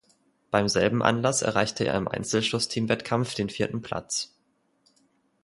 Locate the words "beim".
0.49-0.67